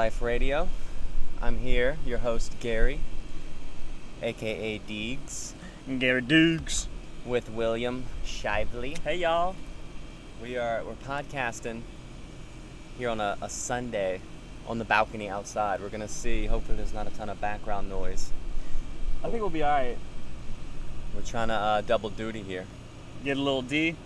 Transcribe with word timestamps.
Life 0.00 0.22
Radio. 0.22 0.66
I'm 1.42 1.58
here, 1.58 1.98
your 2.06 2.20
host 2.20 2.54
Gary, 2.58 3.00
aka 4.22 4.78
Deegs, 4.88 5.52
Gary 5.98 6.22
Dukes. 6.22 6.88
with 7.26 7.50
William 7.50 8.04
Shively. 8.24 8.96
Hey 9.04 9.18
y'all. 9.18 9.56
We 10.42 10.56
are 10.56 10.82
we're 10.84 10.94
podcasting 10.94 11.82
here 12.96 13.10
on 13.10 13.20
a, 13.20 13.36
a 13.42 13.50
Sunday 13.50 14.22
on 14.66 14.78
the 14.78 14.86
balcony 14.86 15.28
outside. 15.28 15.82
We're 15.82 15.90
gonna 15.90 16.08
see. 16.08 16.46
Hopefully, 16.46 16.78
there's 16.78 16.94
not 16.94 17.06
a 17.06 17.10
ton 17.10 17.28
of 17.28 17.38
background 17.38 17.90
noise. 17.90 18.32
I 19.22 19.28
think 19.28 19.42
we'll 19.42 19.50
be 19.50 19.62
alright. 19.62 19.98
We're 21.14 21.20
trying 21.20 21.48
to 21.48 21.54
uh, 21.54 21.80
double 21.82 22.08
duty 22.08 22.40
here. 22.42 22.64
Get 23.22 23.36
a 23.36 23.42
little 23.42 23.60
D, 23.60 23.96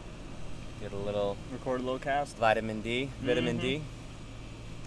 Get 0.81 0.91
a 0.93 0.97
little 0.97 1.37
record 1.53 1.83
a 1.83 1.85
little 1.85 2.01
cast. 2.01 2.37
vitamin 2.37 2.81
D, 2.81 3.11
vitamin 3.23 3.59
D. 3.59 3.83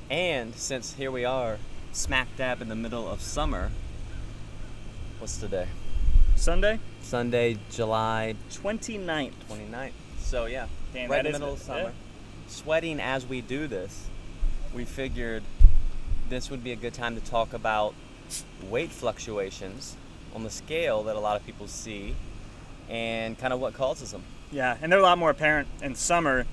And 0.10 0.56
since 0.56 0.94
here 0.94 1.12
we 1.12 1.26
are, 1.26 1.58
smack 1.92 2.28
dab 2.38 2.62
in 2.62 2.70
the 2.70 2.76
middle 2.76 3.10
of 3.10 3.22
summer. 3.22 3.72
What's 5.20 5.38
today? 5.38 5.68
Sunday, 6.36 6.80
Sunday, 7.02 7.58
July 7.72 8.36
29th. 8.52 9.34
29th. 9.50 9.92
So 10.20 10.46
yeah, 10.46 10.68
Damn, 10.94 11.10
right 11.10 11.26
in 11.26 11.34
the 11.34 11.40
middle 11.40 11.54
of 11.56 11.62
summer. 11.62 11.82
yeah. 11.82 11.90
Sweating 12.48 13.00
as 13.02 13.26
we 13.26 13.42
do 13.42 13.68
this, 13.68 14.08
we 14.74 14.86
figured 14.86 15.44
this 16.30 16.50
would 16.50 16.64
be 16.64 16.72
a 16.72 16.76
good 16.76 16.94
time 16.94 17.16
to 17.16 17.22
talk 17.22 17.54
about 17.54 17.94
weight 18.70 18.92
fluctuations 18.92 19.96
on 20.36 20.44
the 20.44 20.50
scale 20.50 21.04
that 21.04 21.16
a 21.16 21.20
lot 21.20 21.40
of 21.40 21.46
people 21.46 21.68
see 21.68 22.16
and 22.90 23.38
kind 23.38 23.52
of 23.52 23.60
what 23.60 23.74
causes 23.74 24.12
them. 24.12 24.24
Yeah, 24.52 24.78
and 24.82 24.90
they're 24.92 25.00
a 25.00 25.04
lot 25.04 25.18
more 25.18 25.32
apparent 25.32 25.68
in 25.82 25.96
summer 25.96 26.46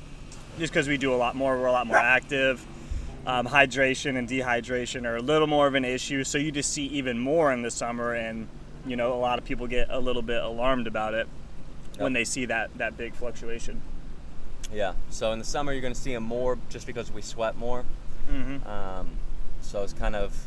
just 0.58 0.72
because 0.72 0.88
we 0.88 0.96
do 0.96 1.14
a 1.14 1.16
lot 1.16 1.36
more. 1.36 1.56
We're 1.58 1.66
a 1.66 1.72
lot 1.72 1.86
more 1.86 1.96
active. 1.96 2.64
Um, 3.26 3.46
hydration 3.46 4.18
and 4.18 4.28
dehydration 4.28 5.06
are 5.06 5.16
a 5.16 5.22
little 5.22 5.46
more 5.46 5.66
of 5.66 5.74
an 5.74 5.84
issue. 5.84 6.24
So 6.24 6.36
you 6.36 6.52
just 6.52 6.72
see 6.72 6.86
even 6.86 7.18
more 7.18 7.52
in 7.52 7.62
the 7.62 7.70
summer, 7.70 8.12
and 8.12 8.48
you 8.86 8.96
know, 8.96 9.14
a 9.14 9.20
lot 9.20 9.38
of 9.38 9.44
people 9.44 9.66
get 9.66 9.88
a 9.90 9.98
little 9.98 10.22
bit 10.22 10.42
alarmed 10.42 10.86
about 10.86 11.14
it 11.14 11.26
when 11.96 12.12
they 12.12 12.24
see 12.24 12.44
that, 12.46 12.76
that 12.76 12.96
big 12.96 13.14
fluctuation. 13.14 13.80
Yeah. 14.72 14.94
So 15.10 15.32
in 15.32 15.38
the 15.38 15.44
summer, 15.44 15.72
you're 15.72 15.80
going 15.80 15.94
to 15.94 16.00
see 16.00 16.12
them 16.12 16.24
more 16.24 16.58
just 16.68 16.86
because 16.86 17.10
we 17.10 17.22
sweat 17.22 17.56
more. 17.56 17.84
Mm-hmm. 18.30 18.68
Um, 18.68 19.10
so 19.60 19.82
it's 19.82 19.92
kind 19.92 20.16
of 20.16 20.46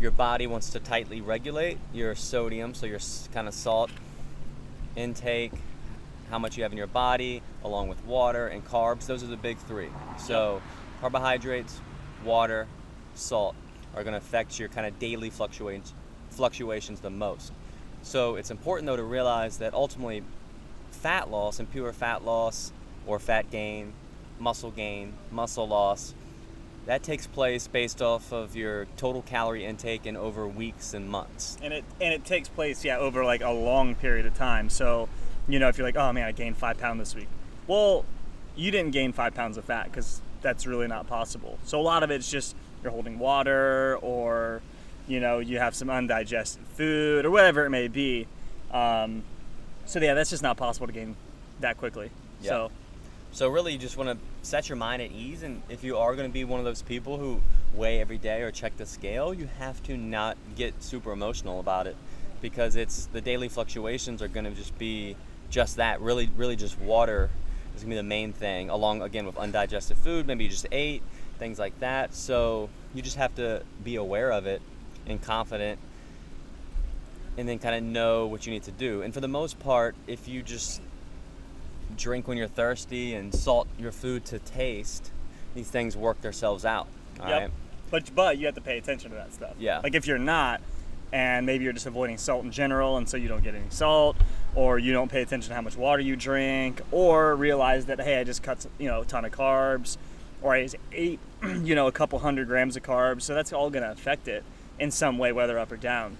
your 0.00 0.10
body 0.10 0.46
wants 0.46 0.70
to 0.70 0.80
tightly 0.80 1.20
regulate 1.20 1.78
your 1.92 2.14
sodium, 2.14 2.74
so 2.74 2.86
your 2.86 3.00
kind 3.32 3.48
of 3.48 3.54
salt 3.54 3.90
intake, 4.94 5.52
how 6.30 6.38
much 6.38 6.56
you 6.56 6.62
have 6.62 6.72
in 6.72 6.78
your 6.78 6.86
body, 6.86 7.42
along 7.62 7.88
with 7.88 8.04
water 8.04 8.48
and 8.48 8.66
carbs. 8.66 9.06
Those 9.06 9.22
are 9.22 9.28
the 9.28 9.36
big 9.36 9.58
three. 9.58 9.90
So 10.18 10.60
carbohydrates, 11.00 11.80
water, 12.24 12.66
salt 13.14 13.54
are 13.94 14.02
going 14.04 14.12
to 14.12 14.18
affect 14.18 14.58
your 14.58 14.68
kind 14.68 14.86
of 14.86 14.98
daily 14.98 15.30
fluctuations 15.30 15.94
fluctuations 16.30 17.00
the 17.00 17.10
most. 17.10 17.52
So 18.02 18.36
it's 18.36 18.50
important 18.50 18.86
though 18.86 18.96
to 18.96 19.02
realize 19.02 19.58
that 19.58 19.72
ultimately 19.72 20.22
fat 20.90 21.30
loss 21.30 21.58
and 21.58 21.70
pure 21.70 21.92
fat 21.92 22.24
loss 22.24 22.72
or 23.06 23.18
fat 23.18 23.50
gain, 23.50 23.94
muscle 24.38 24.70
gain, 24.70 25.14
muscle 25.30 25.66
loss, 25.66 26.14
that 26.86 27.02
takes 27.02 27.26
place 27.26 27.66
based 27.66 28.00
off 28.00 28.32
of 28.32 28.54
your 28.54 28.86
total 28.96 29.22
calorie 29.22 29.64
intake 29.64 30.06
in 30.06 30.16
over 30.16 30.46
weeks 30.46 30.94
and 30.94 31.08
months. 31.08 31.58
and 31.62 31.72
it 31.72 31.84
and 32.00 32.14
it 32.14 32.24
takes 32.24 32.48
place 32.48 32.84
yeah 32.84 32.96
over 32.96 33.24
like 33.24 33.42
a 33.42 33.50
long 33.50 33.94
period 33.96 34.24
of 34.24 34.34
time 34.34 34.70
so 34.70 35.08
you 35.48 35.58
know 35.58 35.68
if 35.68 35.76
you're 35.76 35.86
like 35.86 35.96
oh 35.96 36.12
man 36.12 36.24
i 36.24 36.32
gained 36.32 36.56
five 36.56 36.78
pounds 36.78 37.00
this 37.00 37.14
week 37.14 37.26
well 37.66 38.04
you 38.54 38.70
didn't 38.70 38.92
gain 38.92 39.12
five 39.12 39.34
pounds 39.34 39.56
of 39.56 39.64
fat 39.64 39.84
because 39.90 40.20
that's 40.46 40.64
really 40.64 40.86
not 40.86 41.08
possible 41.08 41.58
so 41.64 41.80
a 41.80 41.82
lot 41.82 42.04
of 42.04 42.10
it's 42.12 42.30
just 42.30 42.54
you're 42.84 42.92
holding 42.92 43.18
water 43.18 43.98
or 44.00 44.62
you 45.08 45.18
know 45.18 45.40
you 45.40 45.58
have 45.58 45.74
some 45.74 45.90
undigested 45.90 46.62
food 46.76 47.24
or 47.24 47.32
whatever 47.32 47.66
it 47.66 47.70
may 47.70 47.88
be 47.88 48.28
um, 48.70 49.24
so 49.86 49.98
yeah 49.98 50.14
that's 50.14 50.30
just 50.30 50.44
not 50.44 50.56
possible 50.56 50.86
to 50.86 50.92
gain 50.92 51.16
that 51.58 51.76
quickly 51.78 52.10
Yeah. 52.42 52.50
so 52.50 52.70
So 53.32 53.48
really, 53.48 53.72
you 53.72 53.78
just 53.78 53.96
want 53.96 54.08
to 54.10 54.16
set 54.42 54.68
your 54.68 54.76
mind 54.76 55.02
at 55.02 55.10
ease, 55.10 55.42
and 55.42 55.60
if 55.68 55.82
you 55.82 55.98
are 55.98 56.14
going 56.14 56.28
to 56.28 56.32
be 56.32 56.44
one 56.44 56.60
of 56.60 56.64
those 56.64 56.80
people 56.82 57.18
who 57.18 57.40
weigh 57.74 58.00
every 58.00 58.18
day 58.18 58.40
or 58.42 58.50
check 58.52 58.76
the 58.76 58.86
scale, 58.86 59.34
you 59.34 59.48
have 59.58 59.82
to 59.82 59.96
not 59.96 60.36
get 60.54 60.72
super 60.82 61.10
emotional 61.12 61.58
about 61.60 61.86
it, 61.86 61.96
because 62.40 62.76
it's 62.76 63.06
the 63.12 63.20
daily 63.20 63.48
fluctuations 63.48 64.22
are 64.22 64.28
going 64.28 64.46
to 64.46 64.52
just 64.52 64.78
be 64.78 65.16
just 65.50 65.76
that. 65.76 66.00
Really, 66.00 66.30
really, 66.36 66.56
just 66.56 66.78
water 66.80 67.28
is 67.76 67.82
to 67.82 67.88
be 67.88 67.94
the 67.94 68.02
main 68.02 68.32
thing, 68.32 68.70
along 68.70 69.02
again 69.02 69.26
with 69.26 69.36
undigested 69.36 69.96
food. 69.98 70.26
Maybe 70.26 70.44
you 70.44 70.50
just 70.50 70.66
ate 70.72 71.02
things 71.38 71.58
like 71.58 71.78
that. 71.80 72.14
So 72.14 72.68
you 72.94 73.02
just 73.02 73.16
have 73.16 73.34
to 73.36 73.62
be 73.84 73.96
aware 73.96 74.32
of 74.32 74.46
it 74.46 74.62
and 75.06 75.22
confident 75.22 75.78
and 77.38 77.48
then 77.48 77.58
kind 77.58 77.74
of 77.74 77.82
know 77.82 78.26
what 78.26 78.46
you 78.46 78.52
need 78.52 78.62
to 78.64 78.72
do. 78.72 79.02
And 79.02 79.12
for 79.12 79.20
the 79.20 79.28
most 79.28 79.58
part, 79.58 79.94
if 80.06 80.26
you 80.26 80.42
just 80.42 80.80
drink 81.96 82.26
when 82.26 82.36
you're 82.36 82.48
thirsty 82.48 83.14
and 83.14 83.34
salt 83.34 83.68
your 83.78 83.92
food 83.92 84.24
to 84.26 84.38
taste, 84.38 85.10
these 85.54 85.68
things 85.68 85.96
work 85.96 86.20
themselves 86.22 86.64
out. 86.64 86.88
All 87.20 87.26
right. 87.26 87.42
Yep. 87.42 87.50
But 87.90 88.14
but 88.14 88.38
you 88.38 88.46
have 88.46 88.54
to 88.56 88.60
pay 88.60 88.78
attention 88.78 89.10
to 89.10 89.16
that 89.16 89.32
stuff. 89.32 89.54
Yeah. 89.58 89.78
Like 89.78 89.94
if 89.94 90.06
you're 90.06 90.18
not, 90.18 90.60
and 91.12 91.46
maybe 91.46 91.64
you're 91.64 91.72
just 91.72 91.86
avoiding 91.86 92.18
salt 92.18 92.44
in 92.44 92.50
general, 92.50 92.96
and 92.96 93.08
so 93.08 93.16
you 93.16 93.28
don't 93.28 93.44
get 93.44 93.54
any 93.54 93.70
salt, 93.70 94.16
or 94.56 94.78
you 94.78 94.92
don't 94.92 95.10
pay 95.10 95.22
attention 95.22 95.50
to 95.50 95.54
how 95.54 95.60
much 95.60 95.76
water 95.76 96.02
you 96.02 96.16
drink, 96.16 96.80
or 96.90 97.36
realize 97.36 97.86
that 97.86 98.00
hey, 98.00 98.18
I 98.18 98.24
just 98.24 98.42
cut 98.42 98.66
you 98.78 98.88
know 98.88 99.02
a 99.02 99.04
ton 99.04 99.24
of 99.24 99.30
carbs, 99.30 99.96
or 100.42 100.54
I 100.54 100.62
just 100.64 100.76
ate 100.92 101.20
you 101.62 101.74
know 101.76 101.86
a 101.86 101.92
couple 101.92 102.18
hundred 102.18 102.48
grams 102.48 102.76
of 102.76 102.82
carbs. 102.82 103.22
So 103.22 103.34
that's 103.34 103.52
all 103.52 103.70
gonna 103.70 103.92
affect 103.92 104.26
it 104.26 104.42
in 104.80 104.90
some 104.90 105.18
way, 105.18 105.30
whether 105.30 105.58
up 105.58 105.70
or 105.70 105.76
down. 105.76 106.16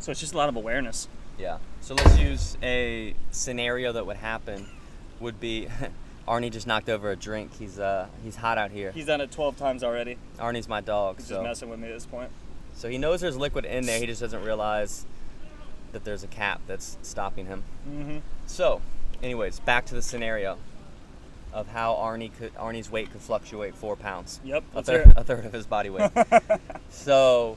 So 0.00 0.10
it's 0.10 0.20
just 0.20 0.34
a 0.34 0.36
lot 0.36 0.48
of 0.48 0.56
awareness. 0.56 1.08
Yeah. 1.38 1.58
So 1.80 1.94
let's 1.94 2.18
use 2.18 2.58
a 2.62 3.14
scenario 3.30 3.92
that 3.92 4.04
would 4.06 4.16
happen. 4.18 4.66
Would 5.20 5.40
be 5.40 5.68
Arnie 6.28 6.50
just 6.50 6.66
knocked 6.66 6.88
over 6.88 7.10
a 7.10 7.16
drink. 7.16 7.56
He's 7.58 7.78
uh 7.78 8.08
he's 8.24 8.36
hot 8.36 8.58
out 8.58 8.70
here. 8.72 8.92
He's 8.92 9.06
done 9.06 9.20
it 9.20 9.30
12 9.30 9.56
times 9.56 9.82
already. 9.84 10.18
Arnie's 10.38 10.68
my 10.68 10.80
dog, 10.80 11.16
He's 11.18 11.26
so 11.26 11.36
just 11.36 11.44
messing 11.44 11.70
with 11.70 11.78
me 11.80 11.88
at 11.88 11.94
this 11.94 12.06
point. 12.06 12.30
so 12.74 12.88
he 12.88 12.98
knows 12.98 13.20
there's 13.20 13.36
liquid 13.36 13.64
in 13.64 13.86
there. 13.86 13.98
He 13.98 14.06
just 14.06 14.20
doesn't 14.20 14.42
realize 14.42 15.04
that 15.92 16.04
there's 16.04 16.24
a 16.24 16.28
cap 16.28 16.60
that's 16.66 16.98
stopping 17.02 17.46
him. 17.46 17.64
Mm-hmm. 17.88 18.18
So, 18.46 18.80
anyways, 19.22 19.60
back 19.60 19.86
to 19.86 19.94
the 19.94 20.02
scenario 20.02 20.58
of 21.52 21.68
how 21.68 21.94
Arnie 21.94 22.30
could 22.36 22.54
Arnie's 22.54 22.90
weight 22.90 23.10
could 23.10 23.20
fluctuate 23.20 23.74
four 23.74 23.96
pounds. 23.96 24.40
Yep. 24.44 24.64
a 24.74 24.82
third, 24.82 25.12
a 25.16 25.24
third 25.24 25.44
of 25.44 25.52
his 25.52 25.66
body 25.66 25.90
weight. 25.90 26.10
so, 26.90 27.56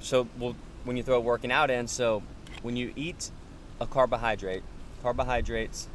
so 0.00 0.28
well, 0.38 0.54
when 0.84 0.96
you 0.96 1.02
throw 1.02 1.18
working 1.20 1.50
out 1.50 1.70
in, 1.70 1.86
so 1.86 2.22
when 2.62 2.76
you 2.76 2.92
eat 2.96 3.30
a 3.80 3.86
carbohydrate, 3.86 4.62
carbohydrates 5.02 5.88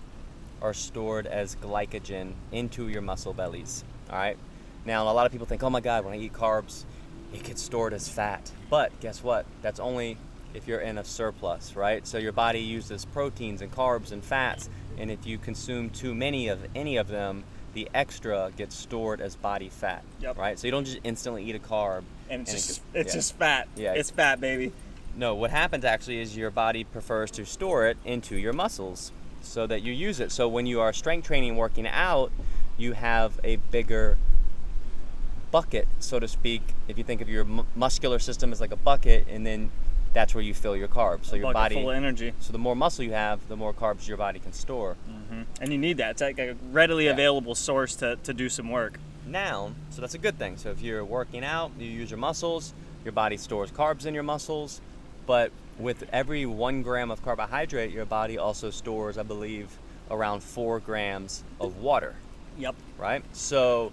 are 0.61 0.73
stored 0.73 1.27
as 1.27 1.55
glycogen 1.55 2.33
into 2.51 2.87
your 2.87 3.01
muscle 3.01 3.33
bellies. 3.33 3.83
All 4.09 4.17
right. 4.17 4.37
Now, 4.85 5.03
a 5.03 5.13
lot 5.13 5.25
of 5.25 5.31
people 5.31 5.47
think, 5.47 5.63
oh 5.63 5.69
my 5.69 5.81
God, 5.81 6.05
when 6.05 6.13
I 6.13 6.17
eat 6.17 6.33
carbs, 6.33 6.85
it 7.33 7.43
gets 7.43 7.61
stored 7.61 7.93
as 7.93 8.07
fat. 8.07 8.51
But 8.69 8.97
guess 8.99 9.21
what? 9.21 9.45
That's 9.61 9.79
only 9.79 10.17
if 10.57 10.67
you're 10.67 10.81
in 10.81 10.97
a 10.97 11.03
surplus, 11.03 11.75
right? 11.75 12.05
So 12.05 12.17
your 12.17 12.31
body 12.31 12.59
uses 12.59 13.05
proteins 13.05 13.61
and 13.61 13.71
carbs 13.71 14.11
and 14.11 14.23
fats, 14.23 14.69
and 14.97 15.11
if 15.11 15.25
you 15.25 15.37
consume 15.37 15.91
too 15.91 16.15
many 16.15 16.47
of 16.47 16.59
any 16.75 16.97
of 16.97 17.07
them, 17.07 17.43
the 17.73 17.87
extra 17.93 18.51
gets 18.57 18.75
stored 18.75 19.21
as 19.21 19.35
body 19.35 19.69
fat. 19.69 20.03
Yep. 20.19 20.37
Right. 20.37 20.57
So 20.57 20.65
you 20.67 20.71
don't 20.71 20.85
just 20.85 20.99
instantly 21.03 21.43
eat 21.43 21.55
a 21.55 21.59
carb. 21.59 22.01
And 22.29 22.41
it's 22.41 22.51
it 22.51 22.55
just 22.55 22.67
gets- 22.67 22.81
it's 22.93 23.13
yeah. 23.13 23.17
just 23.19 23.35
fat. 23.37 23.67
Yeah. 23.75 23.93
It's 23.93 24.09
fat, 24.09 24.41
baby. 24.41 24.73
No, 25.15 25.35
what 25.35 25.51
happens 25.51 25.85
actually 25.85 26.19
is 26.19 26.35
your 26.35 26.49
body 26.49 26.83
prefers 26.83 27.29
to 27.31 27.45
store 27.45 27.87
it 27.87 27.97
into 28.03 28.35
your 28.35 28.53
muscles 28.53 29.11
so 29.41 29.67
that 29.67 29.81
you 29.83 29.93
use 29.93 30.19
it. 30.19 30.31
So 30.31 30.47
when 30.47 30.65
you 30.65 30.81
are 30.81 30.91
strength 30.91 31.27
training 31.27 31.55
working 31.55 31.87
out, 31.87 32.31
you 32.77 32.93
have 32.93 33.39
a 33.43 33.57
bigger 33.57 34.17
bucket, 35.51 35.87
so 35.99 36.19
to 36.19 36.27
speak. 36.27 36.61
If 36.87 36.97
you 36.97 37.03
think 37.03 37.21
of 37.21 37.29
your 37.29 37.45
mu- 37.45 37.63
muscular 37.75 38.19
system 38.19 38.51
as 38.51 38.59
like 38.59 38.71
a 38.71 38.75
bucket, 38.75 39.27
and 39.29 39.45
then 39.45 39.71
that's 40.17 40.33
where 40.33 40.43
you 40.43 40.55
fill 40.55 40.75
your 40.75 40.87
carbs. 40.87 41.25
So 41.25 41.35
your 41.35 41.53
body. 41.53 41.75
full 41.75 41.91
of 41.91 41.95
energy. 41.95 42.33
So 42.39 42.51
the 42.51 42.57
more 42.57 42.75
muscle 42.75 43.05
you 43.05 43.11
have, 43.11 43.47
the 43.49 43.55
more 43.55 43.71
carbs 43.71 44.07
your 44.07 44.17
body 44.17 44.39
can 44.39 44.51
store. 44.51 44.95
Mm-hmm. 45.07 45.41
and 45.61 45.71
you 45.71 45.77
need 45.77 45.97
that. 45.97 46.09
It's 46.11 46.21
like 46.21 46.39
a 46.39 46.55
readily 46.71 47.05
Yeah. 47.05 47.11
available 47.11 47.53
source 47.53 47.95
to, 47.97 48.15
to 48.23 48.33
do 48.33 48.49
some 48.49 48.71
work. 48.71 48.97
Now, 49.27 49.73
so 49.91 50.01
that's 50.01 50.15
a 50.15 50.17
good 50.17 50.39
thing. 50.39 50.57
So 50.57 50.71
if 50.71 50.81
you're 50.81 51.05
working 51.05 51.43
out, 51.43 51.71
you 51.77 51.85
use 51.85 52.09
your 52.09 52.17
muscles, 52.17 52.73
your 53.03 53.11
body 53.11 53.37
stores 53.37 53.69
carbs 53.71 54.07
in 54.07 54.15
your 54.15 54.23
muscles, 54.23 54.81
but 55.27 55.51
with 55.77 56.03
every 56.11 56.47
one 56.47 56.81
gram 56.81 57.11
of 57.11 57.21
carbohydrate, 57.23 57.91
your 57.91 58.05
body 58.05 58.39
also 58.39 58.71
stores, 58.71 59.19
I 59.19 59.23
believe, 59.23 59.77
around 60.09 60.41
four 60.41 60.79
grams 60.79 61.43
of 61.61 61.77
water, 61.77 62.15
Yep. 62.57 62.73
right? 62.97 63.23
So 63.33 63.91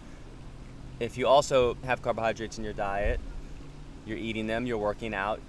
if 1.01 1.19
you 1.19 1.27
also 1.27 1.77
have 1.85 2.01
carbohydrates 2.01 2.57
in 2.57 2.65
your 2.65 2.73
diet, 2.73 3.21
you're 4.07 4.17
eating 4.19 4.47
them, 4.47 4.65
you're 4.67 4.79
working 4.79 5.13
out, 5.13 5.41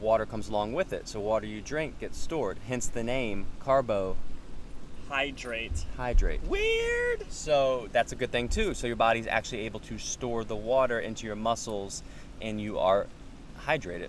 water 0.00 0.26
comes 0.26 0.48
along 0.48 0.72
with 0.72 0.92
it. 0.92 1.08
So 1.08 1.20
water 1.20 1.46
you 1.46 1.60
drink 1.60 1.98
gets 2.00 2.18
stored, 2.18 2.58
hence 2.66 2.86
the 2.88 3.02
name 3.02 3.46
carbohydrate. 3.60 4.16
Hydrate. 5.08 5.84
Hydrate. 5.96 6.42
Weird. 6.44 7.30
So 7.30 7.88
that's 7.92 8.12
a 8.12 8.16
good 8.16 8.32
thing 8.32 8.48
too. 8.48 8.74
So 8.74 8.86
your 8.86 8.96
body's 8.96 9.26
actually 9.26 9.60
able 9.60 9.80
to 9.80 9.98
store 9.98 10.44
the 10.44 10.56
water 10.56 10.98
into 10.98 11.26
your 11.26 11.36
muscles 11.36 12.02
and 12.40 12.60
you 12.60 12.78
are 12.78 13.06
hydrated. 13.66 14.08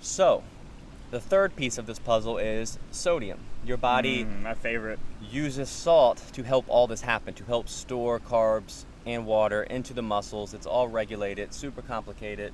So 0.00 0.42
the 1.10 1.20
third 1.20 1.54
piece 1.54 1.76
of 1.78 1.86
this 1.86 1.98
puzzle 1.98 2.38
is 2.38 2.78
sodium. 2.90 3.40
Your 3.64 3.76
body 3.76 4.24
Mm, 4.24 4.42
my 4.42 4.54
favorite. 4.54 4.98
uses 5.30 5.68
salt 5.68 6.22
to 6.32 6.42
help 6.42 6.64
all 6.66 6.86
this 6.86 7.02
happen, 7.02 7.34
to 7.34 7.44
help 7.44 7.68
store 7.68 8.18
carbs 8.18 8.84
and 9.06 9.26
water 9.26 9.62
into 9.64 9.92
the 9.92 10.02
muscles. 10.02 10.54
It's 10.54 10.66
all 10.66 10.88
regulated, 10.88 11.52
super 11.52 11.82
complicated. 11.82 12.52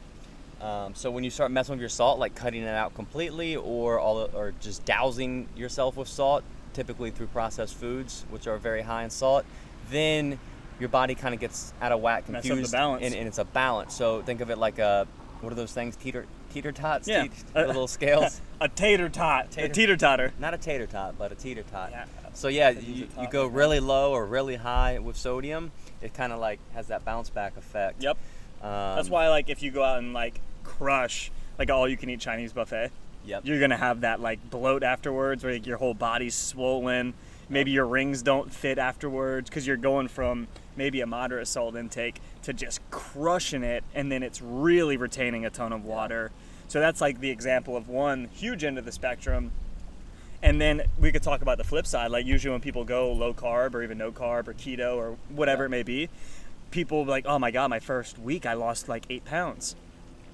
Um, 0.60 0.94
so 0.94 1.10
when 1.10 1.24
you 1.24 1.30
start 1.30 1.50
messing 1.50 1.74
with 1.74 1.80
your 1.80 1.88
salt, 1.88 2.18
like 2.18 2.34
cutting 2.34 2.62
it 2.62 2.68
out 2.68 2.94
completely, 2.94 3.56
or 3.56 3.98
all, 3.98 4.28
or 4.34 4.54
just 4.60 4.84
dousing 4.84 5.48
yourself 5.56 5.96
with 5.96 6.08
salt, 6.08 6.42
typically 6.72 7.10
through 7.10 7.28
processed 7.28 7.74
foods, 7.74 8.24
which 8.30 8.46
are 8.46 8.58
very 8.58 8.82
high 8.82 9.04
in 9.04 9.10
salt, 9.10 9.44
then 9.90 10.38
your 10.80 10.88
body 10.88 11.14
kind 11.14 11.34
of 11.34 11.40
gets 11.40 11.72
out 11.80 11.92
of 11.92 12.00
whack, 12.00 12.28
Mess 12.28 12.38
up 12.38 12.42
the 12.42 12.48
confused, 12.50 12.72
balance. 12.72 13.04
And, 13.04 13.14
and 13.14 13.28
it's 13.28 13.38
a 13.38 13.44
balance. 13.44 13.94
So 13.94 14.22
think 14.22 14.40
of 14.40 14.50
it 14.50 14.58
like 14.58 14.78
a 14.78 15.06
what 15.40 15.52
are 15.52 15.56
those 15.56 15.72
things? 15.72 15.94
Teeter 15.96 16.26
teeter 16.52 16.72
tots, 16.72 17.06
Yeah. 17.06 17.22
Teet- 17.22 17.52
the 17.54 17.66
little 17.66 17.86
scales. 17.88 18.40
A 18.60 18.68
tater 18.68 19.08
tot. 19.08 19.56
A 19.56 19.68
teeter 19.68 19.96
totter. 19.96 20.32
Not 20.38 20.54
a 20.54 20.58
tater 20.58 20.86
tot, 20.86 21.16
but 21.18 21.30
a 21.30 21.34
teeter 21.34 21.62
tot. 21.62 21.90
Yeah. 21.92 22.06
So 22.34 22.48
yeah, 22.48 22.68
I 22.68 22.74
could 22.74 22.84
use 22.84 22.98
you, 22.98 23.08
you 23.22 23.28
go 23.28 23.46
really 23.46 23.80
low 23.80 24.12
or 24.12 24.24
really 24.26 24.56
high 24.56 24.98
with 24.98 25.16
sodium. 25.16 25.72
It 26.00 26.14
kind 26.14 26.32
of 26.32 26.38
like 26.38 26.60
has 26.74 26.88
that 26.88 27.04
bounce 27.04 27.30
back 27.30 27.56
effect. 27.56 28.02
Yep. 28.02 28.16
Um, 28.62 28.96
That's 28.96 29.08
why, 29.08 29.28
like, 29.28 29.48
if 29.50 29.62
you 29.62 29.70
go 29.70 29.82
out 29.84 29.98
and 29.98 30.12
like 30.12 30.40
crush 30.68 31.30
like 31.58 31.70
all 31.70 31.88
you 31.88 31.96
can 31.96 32.08
eat 32.10 32.20
Chinese 32.20 32.52
buffet, 32.52 32.90
Yep. 33.24 33.42
you're 33.44 33.58
gonna 33.58 33.76
have 33.76 34.02
that 34.02 34.20
like 34.20 34.38
bloat 34.50 34.82
afterwards, 34.82 35.42
where 35.42 35.54
like, 35.54 35.66
your 35.66 35.78
whole 35.78 35.94
body's 35.94 36.34
swollen. 36.34 37.14
Maybe 37.50 37.70
your 37.70 37.86
rings 37.86 38.22
don't 38.22 38.52
fit 38.52 38.78
afterwards 38.78 39.48
because 39.48 39.66
you're 39.66 39.78
going 39.78 40.08
from 40.08 40.48
maybe 40.76 41.00
a 41.00 41.06
moderate 41.06 41.48
salt 41.48 41.74
intake 41.76 42.20
to 42.42 42.52
just 42.52 42.80
crushing 42.90 43.64
it, 43.64 43.82
and 43.94 44.12
then 44.12 44.22
it's 44.22 44.40
really 44.42 44.96
retaining 44.98 45.46
a 45.46 45.50
ton 45.50 45.72
of 45.72 45.84
water. 45.84 46.30
So 46.68 46.78
that's 46.78 47.00
like 47.00 47.20
the 47.20 47.30
example 47.30 47.76
of 47.76 47.88
one 47.88 48.28
huge 48.34 48.62
end 48.64 48.78
of 48.78 48.84
the 48.84 48.92
spectrum. 48.92 49.50
And 50.42 50.60
then 50.60 50.82
we 51.00 51.10
could 51.10 51.22
talk 51.22 51.42
about 51.42 51.58
the 51.58 51.64
flip 51.64 51.86
side. 51.86 52.10
Like 52.12 52.26
usually 52.26 52.52
when 52.52 52.60
people 52.60 52.84
go 52.84 53.10
low 53.12 53.32
carb 53.34 53.74
or 53.74 53.82
even 53.82 53.98
no 53.98 54.12
carb 54.12 54.46
or 54.46 54.54
keto 54.54 54.94
or 54.96 55.16
whatever 55.30 55.64
it 55.64 55.70
may 55.70 55.82
be, 55.82 56.08
people 56.70 57.04
like, 57.04 57.24
"Oh 57.26 57.38
my 57.38 57.50
god, 57.50 57.68
my 57.70 57.80
first 57.80 58.18
week 58.18 58.46
I 58.46 58.52
lost 58.52 58.88
like 58.88 59.06
eight 59.10 59.24
pounds." 59.24 59.74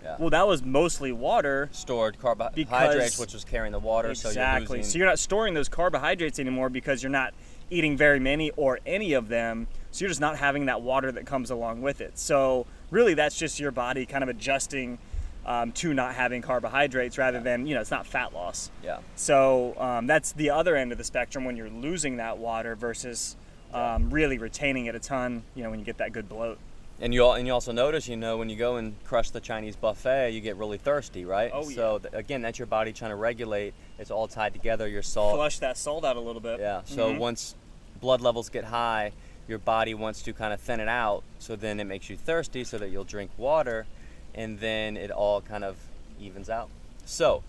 Yeah. 0.05 0.17
Well, 0.19 0.31
that 0.31 0.47
was 0.47 0.62
mostly 0.62 1.12
water. 1.12 1.71
stored 1.73 2.19
carbohydrates, 2.21 3.19
which 3.19 3.33
was 3.33 3.45
carrying 3.45 3.73
the 3.73 3.79
water. 3.79 4.15
So 4.15 4.29
you're 4.29 4.33
exactly. 4.33 4.83
So 4.83 4.99
you're 4.99 5.06
not 5.06 5.19
storing 5.19 5.55
those 5.55 5.69
carbohydrates 5.69 6.39
anymore 6.39 6.69
because 6.69 7.03
you're 7.03 7.11
not 7.11 7.33
eating 7.71 7.97
very 7.97 8.21
many 8.21 8.51
or 8.51 8.79
any 8.85 9.15
of 9.15 9.29
them. 9.29 9.67
So 9.91 10.05
you're 10.05 10.11
just 10.11 10.21
not 10.21 10.37
having 10.37 10.67
that 10.67 10.83
water 10.83 11.11
that 11.11 11.25
comes 11.25 11.51
along 11.51 11.81
with 11.81 12.01
it. 12.01 12.19
So 12.19 12.67
really, 12.91 13.15
that's 13.15 13.39
just 13.39 13.59
your 13.59 13.71
body 13.71 14.05
kind 14.05 14.23
of 14.23 14.29
adjusting 14.29 14.99
um, 15.47 15.73
to 15.73 15.95
not 15.95 16.15
having 16.15 16.43
carbohydrates 16.43 17.19
rather 17.19 17.41
than 17.41 17.67
you 17.67 17.75
know 17.75 17.81
it's 17.81 17.91
not 17.91 18.06
fat 18.06 18.33
loss. 18.35 18.71
yeah. 18.83 18.99
So 19.17 19.75
um, 19.79 20.06
that's 20.06 20.33
the 20.33 20.51
other 20.51 20.77
end 20.77 20.93
of 20.93 20.99
the 20.99 21.05
spectrum 21.05 21.45
when 21.45 21.56
you're 21.56 21.71
losing 21.71 22.17
that 22.17 22.39
water 22.39 22.75
versus 22.77 23.37
um, 23.73 24.11
really 24.11 24.39
retaining 24.39 24.87
it 24.87 24.95
a 24.95 25.01
ton. 25.01 25.45
You 25.55 25.62
know 25.62 25.71
when 25.71 25.79
you 25.79 25.85
get 25.85 25.99
that 25.99 26.12
good 26.12 26.29
bloat. 26.29 26.59
And 27.00 27.12
you 27.12 27.25
al- 27.25 27.32
and 27.35 27.46
you 27.46 27.52
also 27.52 27.73
notice, 27.73 28.06
you 28.08 28.17
know, 28.17 28.37
when 28.37 28.49
you 28.49 28.56
go 28.56 28.76
and 28.76 28.94
crush 29.05 29.31
the 29.31 29.41
Chinese 29.41 29.75
buffet, 29.76 30.31
you 30.31 30.41
get 30.41 30.56
really 30.56 30.79
thirsty, 30.79 31.25
right? 31.25 31.50
Oh, 31.52 31.69
yeah. 31.69 31.75
So 31.76 31.99
th- 31.99 32.14
again, 32.14 32.41
that's 32.43 32.58
your 32.58 32.67
body 32.67 32.93
trying 32.93 33.11
to 33.11 33.17
regulate. 33.17 33.75
It's 33.99 34.11
all 34.12 34.29
tied 34.29 34.52
together. 34.52 34.87
Your 34.87 35.02
salt. 35.02 35.35
Flush 35.37 35.58
that 35.58 35.76
salt 35.76 36.05
out 36.05 36.17
a 36.17 36.20
little 36.20 36.41
bit. 36.41 36.61
Yeah. 36.61 36.82
So 36.85 37.12
Mhm. 37.12 37.19
once 37.19 37.56
blood 38.00 38.20
levels 38.20 38.49
get 38.49 38.64
high, 38.64 39.12
your 39.49 39.58
body 39.58 39.93
wants 39.93 40.23
to 40.23 40.32
kind 40.32 40.55
of 40.55 40.61
thin 40.61 40.79
it 40.81 40.88
out. 40.88 41.25
So 41.41 41.56
then 41.56 41.81
it 41.81 41.85
makes 41.85 42.08
you 42.08 42.17
thirsty, 42.17 42.62
so 42.64 42.79
that 42.79 42.91
you'll 42.91 43.05
drink 43.05 43.31
water, 43.37 43.87
and 44.35 44.61
then 44.61 44.96
it 44.96 45.11
all 45.11 45.41
kind 45.41 45.64
of 45.64 45.76
evens 46.20 46.49
out. 46.49 46.69
So 47.05 47.43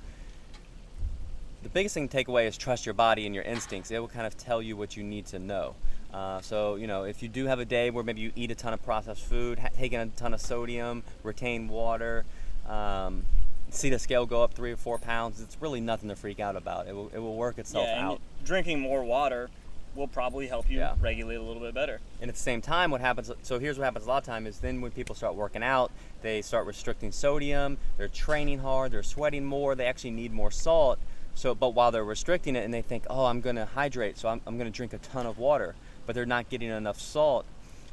the 1.62 1.70
biggest 1.70 1.94
thing 1.94 2.08
to 2.08 2.12
take 2.12 2.28
away 2.28 2.48
is 2.48 2.58
trust 2.58 2.86
your 2.86 2.94
body 2.94 3.26
and 3.28 3.34
your 3.36 3.44
instincts. 3.44 3.92
It 3.92 4.00
will 4.00 4.08
kind 4.08 4.26
of 4.28 4.38
tell 4.38 4.62
you 4.62 4.76
what 4.76 4.98
you 4.98 5.04
need 5.04 5.28
to 5.28 5.40
know. 5.40 5.76
Uh, 6.16 6.40
so 6.40 6.76
you 6.76 6.88
know, 6.88 7.04
if 7.04 7.22
you 7.22 7.28
do 7.28 7.46
have 7.46 7.60
a 7.60 7.66
day 7.66 7.90
where 7.90 8.02
maybe 8.04 8.22
you 8.22 8.32
eat 8.38 8.50
a 8.50 8.56
ton 8.56 8.74
of 8.74 8.82
processed 8.84 9.26
food, 9.26 9.60
ha- 9.60 9.68
taking 9.76 10.00
a 10.00 10.06
ton 10.08 10.34
of 10.34 10.40
sodium, 10.40 11.04
retain 11.24 11.68
water. 11.68 12.24
Um, 12.70 13.26
See 13.72 13.90
the 13.90 14.00
scale 14.00 14.26
go 14.26 14.42
up 14.42 14.54
three 14.54 14.72
or 14.72 14.78
four 14.78 14.98
pounds. 14.98 15.42
It's 15.42 15.58
really 15.60 15.82
nothing 15.82 16.08
to 16.08 16.16
freak 16.16 16.40
out 16.40 16.56
about. 16.56 16.88
It 16.88 16.96
will, 16.96 17.10
it 17.14 17.20
will 17.20 17.36
work 17.36 17.58
itself 17.58 17.88
yeah, 17.90 18.08
out. 18.08 18.22
drinking 18.46 18.80
more 18.80 19.04
water 19.04 19.50
will 19.96 20.08
probably 20.08 20.48
help 20.48 20.70
you 20.70 20.78
Yeah. 20.78 20.94
regulate 21.02 21.36
a 21.36 21.42
little 21.42 21.62
bit 21.62 21.74
better. 21.74 22.00
And 22.22 22.30
at 22.30 22.36
the 22.36 22.42
same 22.42 22.62
time, 22.62 22.90
what 22.92 23.02
happens? 23.02 23.30
So 23.42 23.60
here's 23.60 23.78
what 23.78 23.84
happens 23.84 24.06
a 24.06 24.08
lot 24.08 24.20
of 24.20 24.24
time 24.24 24.48
is 24.48 24.60
then 24.60 24.80
when 24.80 24.92
people 24.92 25.14
start 25.16 25.36
working 25.36 25.64
out, 25.64 25.92
they 26.22 26.42
start 26.42 26.66
restricting 26.68 27.12
sodium. 27.12 27.78
They're 27.98 28.08
training 28.08 28.60
hard. 28.60 28.94
They're 28.94 29.04
sweating 29.04 29.44
more. 29.44 29.76
They 29.76 29.88
actually 29.88 30.12
need 30.12 30.32
more 30.32 30.52
salt. 30.52 30.98
So, 31.34 31.54
but 31.54 31.74
while 31.74 31.92
they're 31.92 32.06
restricting 32.06 32.56
it, 32.56 32.64
and 32.64 32.74
they 32.74 32.84
think, 32.84 33.04
oh, 33.10 33.26
I'm 33.26 33.42
gonna 33.42 33.66
hydrate, 33.66 34.18
so 34.18 34.30
I'm, 34.30 34.40
I'm 34.46 34.58
gonna 34.58 34.70
drink 34.70 34.94
a 34.94 35.00
ton 35.00 35.26
of 35.26 35.38
water, 35.38 35.76
but 36.06 36.16
they're 36.16 36.26
not 36.26 36.50
getting 36.50 36.70
enough 36.70 37.00
salt 37.00 37.46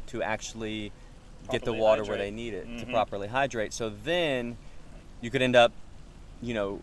to 0.08 0.22
actually 0.22 0.92
get 1.50 1.60
the 1.64 1.72
Properly 1.72 1.80
water 1.80 2.04
where 2.04 2.18
they 2.18 2.30
need 2.30 2.54
it 2.54 2.64
to 2.78 2.86
Mhm. 2.86 2.90
properly 2.92 3.28
hydrate. 3.28 3.72
So 3.72 3.88
then 3.90 4.56
you 5.20 5.30
could 5.30 5.42
end 5.42 5.56
up, 5.56 5.72
you 6.40 6.54
know, 6.54 6.80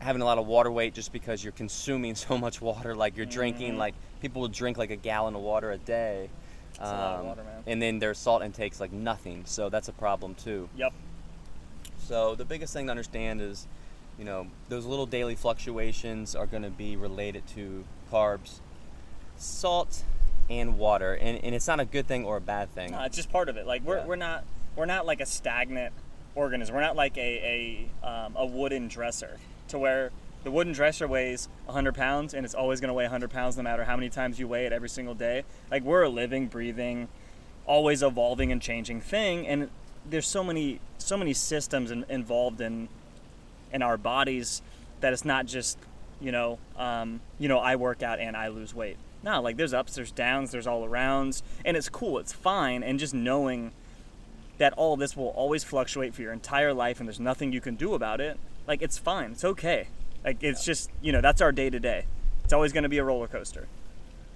having 0.00 0.22
a 0.22 0.24
lot 0.24 0.38
of 0.38 0.46
water 0.46 0.70
weight 0.70 0.94
just 0.94 1.12
because 1.12 1.42
you're 1.42 1.52
consuming 1.52 2.14
so 2.14 2.36
much 2.38 2.60
water. 2.60 2.94
Like 2.94 3.16
you're 3.16 3.26
drinking, 3.26 3.74
Mhm. 3.74 3.78
like 3.78 3.94
people 4.20 4.40
will 4.42 4.48
drink 4.48 4.76
like 4.78 4.90
a 4.90 4.96
gallon 4.96 5.34
of 5.34 5.42
water 5.42 5.72
a 5.72 5.78
day. 5.78 6.28
That's 6.78 6.90
a 6.90 6.94
Um, 7.20 7.26
water. 7.26 7.42
And 7.66 7.80
then 7.80 7.98
their 8.00 8.14
salt 8.14 8.42
intake's 8.42 8.80
like 8.80 8.92
nothing, 8.92 9.44
so 9.46 9.68
that's 9.68 9.88
a 9.88 9.92
problem 9.92 10.34
too. 10.34 10.68
Yep. 10.76 10.92
So 11.98 12.34
the 12.34 12.44
biggest 12.44 12.72
thing 12.72 12.86
to 12.86 12.90
understand 12.90 13.40
is, 13.40 13.66
you 14.18 14.24
know, 14.24 14.48
those 14.68 14.84
little 14.84 15.06
daily 15.06 15.34
fluctuations 15.36 16.34
are 16.36 16.46
going 16.46 16.62
to 16.64 16.70
be 16.70 16.96
related 16.96 17.46
to 17.48 17.84
carbs, 18.12 18.60
salt, 19.36 20.02
and 20.50 20.78
water, 20.78 21.14
and, 21.14 21.42
and 21.44 21.54
it's 21.54 21.66
not 21.66 21.80
a 21.80 21.84
good 21.84 22.06
thing 22.06 22.24
or 22.24 22.36
a 22.36 22.40
bad 22.40 22.70
thing. 22.74 22.92
No, 22.92 23.02
it's 23.02 23.16
just 23.16 23.30
part 23.30 23.48
of 23.48 23.56
it. 23.56 23.66
Like 23.66 23.82
we're, 23.84 23.98
Yeah. 23.98 24.06
we're 24.06 24.16
not 24.16 24.44
we're 24.76 24.86
not 24.86 25.06
like 25.06 25.20
a 25.20 25.26
stagnant 25.26 25.92
organism. 26.34 26.74
We're 26.74 26.82
not 26.82 26.96
like 26.96 27.16
a 27.16 27.88
a, 28.02 28.06
um, 28.06 28.34
a 28.36 28.44
wooden 28.46 28.88
dresser 28.88 29.38
to 29.68 29.78
where 29.78 30.10
the 30.42 30.50
wooden 30.50 30.72
dresser 30.74 31.08
weighs 31.08 31.48
100 31.64 31.94
pounds 31.94 32.34
and 32.34 32.44
it's 32.44 32.54
always 32.54 32.78
going 32.78 32.88
to 32.88 32.92
weigh 32.94 33.04
100 33.04 33.30
pounds 33.30 33.56
no 33.56 33.62
matter 33.62 33.84
how 33.84 33.96
many 33.96 34.10
times 34.10 34.38
you 34.38 34.46
weigh 34.46 34.66
it 34.66 34.72
every 34.72 34.90
single 34.90 35.14
day. 35.14 35.44
Like 35.70 35.82
we're 35.82 36.02
a 36.02 36.08
living, 36.10 36.48
breathing, 36.48 37.08
always 37.66 38.02
evolving 38.02 38.52
and 38.52 38.60
changing 38.60 39.00
thing, 39.00 39.46
and 39.46 39.70
there's 40.08 40.26
so 40.26 40.44
many 40.44 40.80
so 40.98 41.16
many 41.16 41.32
systems 41.32 41.90
in, 41.90 42.04
involved 42.10 42.60
in 42.60 42.88
in 43.72 43.80
our 43.82 43.96
bodies 43.96 44.60
that 45.00 45.12
it's 45.14 45.24
not 45.24 45.46
just 45.46 45.78
you 46.20 46.30
know 46.30 46.58
um, 46.76 47.20
you 47.38 47.48
know 47.48 47.58
I 47.58 47.76
work 47.76 48.02
out 48.02 48.18
and 48.20 48.36
I 48.36 48.48
lose 48.48 48.74
weight. 48.74 48.96
No, 49.24 49.40
like 49.40 49.56
there's 49.56 49.72
ups, 49.72 49.94
there's 49.94 50.12
downs, 50.12 50.50
there's 50.50 50.66
all 50.66 50.86
arounds, 50.86 51.42
and 51.64 51.76
it's 51.76 51.88
cool, 51.88 52.18
it's 52.18 52.32
fine, 52.32 52.82
and 52.82 52.98
just 52.98 53.14
knowing 53.14 53.72
that 54.58 54.74
all 54.74 54.92
of 54.94 55.00
this 55.00 55.16
will 55.16 55.28
always 55.28 55.64
fluctuate 55.64 56.14
for 56.14 56.20
your 56.22 56.32
entire 56.32 56.72
life 56.74 57.00
and 57.00 57.08
there's 57.08 57.18
nothing 57.18 57.50
you 57.52 57.60
can 57.60 57.74
do 57.74 57.94
about 57.94 58.20
it, 58.20 58.38
like 58.68 58.82
it's 58.82 58.98
fine, 58.98 59.32
it's 59.32 59.44
okay. 59.44 59.88
Like 60.22 60.42
it's 60.42 60.64
just 60.64 60.90
you 61.02 61.10
know 61.10 61.20
that's 61.22 61.40
our 61.40 61.52
day 61.52 61.70
to 61.70 61.80
day. 61.80 62.04
It's 62.44 62.52
always 62.52 62.72
going 62.72 62.82
to 62.82 62.88
be 62.90 62.98
a 62.98 63.04
roller 63.04 63.26
coaster. 63.26 63.66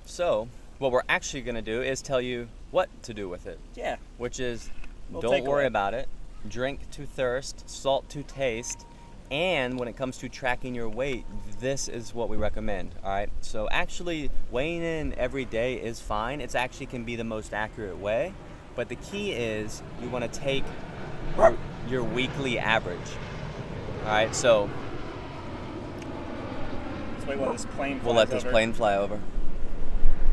So 0.07 0.49
what 0.79 0.91
we're 0.91 1.03
actually 1.09 1.43
going 1.43 1.55
to 1.57 1.63
do 1.63 1.83
is 1.83 2.01
tell 2.01 2.21
you 2.21 2.49
what 2.71 2.89
to 3.03 3.13
do 3.13 3.29
with 3.29 3.47
it, 3.47 3.59
Yeah, 3.75 3.97
which 4.17 4.41
is 4.41 4.71
Little 5.13 5.31
don't 5.33 5.45
worry 5.45 5.65
takeaway. 5.65 5.69
about 5.69 5.95
it, 5.95 6.09
drink 6.49 6.91
to 6.93 7.05
thirst, 7.05 7.69
salt 7.69 8.09
to 8.11 8.23
taste, 8.23 8.87
and 9.31 9.79
when 9.79 9.89
it 9.89 9.97
comes 9.97 10.19
to 10.19 10.29
tracking 10.29 10.75
your 10.75 10.89
weight, 10.89 11.25
this 11.61 11.89
is 11.89 12.15
what 12.15 12.29
we 12.29 12.37
recommend. 12.37 12.95
All 13.05 13.11
right. 13.11 13.31
So 13.41 13.69
actually, 13.71 14.31
weighing 14.51 14.83
in 14.83 15.15
every 15.15 15.45
day 15.45 15.75
is 15.75 16.01
fine. 16.01 16.41
It's 16.41 16.55
actually 16.55 16.87
can 16.87 17.05
be 17.05 17.17
the 17.17 17.25
most 17.25 17.53
accurate 17.53 17.99
way, 17.99 18.33
but 18.77 18.89
the 18.89 18.97
key 18.97 19.33
is 19.33 19.83
you 20.03 20.09
want 20.09 20.31
to 20.31 20.41
take 20.41 20.65
your, 21.37 21.57
your 21.89 22.05
weekly 22.05 22.59
average. 22.59 22.99
All 24.05 24.11
right. 24.13 24.35
So 24.35 24.71
wait 27.27 27.39
while 27.39 27.53
this 27.53 27.67
plane. 27.67 28.01
we'll 28.05 28.15
let 28.15 28.31
this 28.31 28.43
over. 28.43 28.51
plane 28.51 28.73
fly 28.73 28.97
over, 28.97 29.21